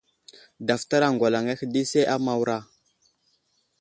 [0.67, 2.57] Daftar aŋgalaŋ ahe di say a Mawra.